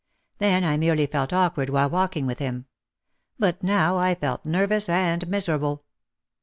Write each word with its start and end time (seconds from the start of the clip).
Then, 0.39 0.63
I 0.63 0.77
merely 0.77 1.05
felt 1.05 1.31
awkward 1.31 1.69
while 1.69 1.87
walking 1.91 2.25
with 2.25 2.39
him. 2.39 2.65
But 3.37 3.61
now 3.61 3.97
I 3.99 4.15
felt 4.15 4.45
nervous 4.47 4.89
and 4.89 5.27
miserable. 5.27 5.83